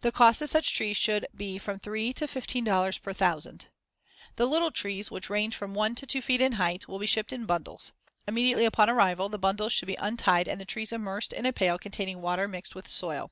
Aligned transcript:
The 0.00 0.10
cost 0.10 0.42
of 0.42 0.48
such 0.48 0.74
trees 0.74 0.96
should 0.96 1.24
be 1.36 1.56
from 1.56 1.78
three 1.78 2.12
to 2.14 2.26
fifteen 2.26 2.64
dollars 2.64 2.98
per 2.98 3.12
thousand. 3.12 3.66
The 4.34 4.46
little 4.46 4.72
trees, 4.72 5.08
which 5.08 5.30
range 5.30 5.54
from 5.54 5.72
one 5.72 5.94
to 5.94 6.04
two 6.04 6.20
feet 6.20 6.40
in 6.40 6.54
height, 6.54 6.88
will 6.88 6.98
be 6.98 7.06
shipped 7.06 7.32
in 7.32 7.46
bundles. 7.46 7.92
Immediately 8.26 8.64
upon 8.64 8.90
arrival, 8.90 9.28
the 9.28 9.38
bundles 9.38 9.72
should 9.72 9.86
be 9.86 9.94
untied 10.00 10.48
and 10.48 10.60
the 10.60 10.64
trees 10.64 10.90
immersed 10.90 11.32
in 11.32 11.46
a 11.46 11.52
pail 11.52 11.78
containing 11.78 12.20
water 12.20 12.48
mixed 12.48 12.74
with 12.74 12.88
soil. 12.88 13.30